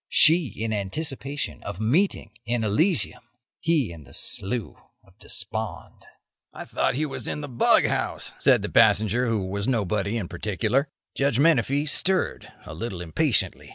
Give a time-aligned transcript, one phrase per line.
[0.09, 3.21] She in anticipation of a meeting in Elysium;
[3.59, 6.07] he in the Slough of Despond."
[6.51, 10.87] "I thought he was in the bughouse," said the passenger who was nobody in particular.
[11.13, 13.69] Judge Menefee stirred, a little impatiently.